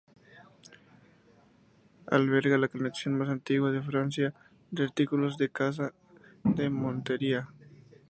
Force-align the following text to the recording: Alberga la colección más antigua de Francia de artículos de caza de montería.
Alberga 2.07 2.57
la 2.57 2.67
colección 2.69 3.15
más 3.19 3.29
antigua 3.29 3.69
de 3.69 3.83
Francia 3.83 4.33
de 4.71 4.85
artículos 4.85 5.37
de 5.37 5.49
caza 5.51 5.93
de 6.43 6.71
montería. 6.71 7.49